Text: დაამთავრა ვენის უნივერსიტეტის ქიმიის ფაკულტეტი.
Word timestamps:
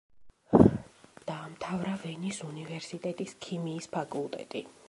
დაამთავრა 1.27 1.93
ვენის 2.05 2.41
უნივერსიტეტის 2.49 3.39
ქიმიის 3.47 3.93
ფაკულტეტი. 3.99 4.69